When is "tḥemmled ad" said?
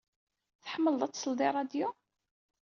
0.63-1.11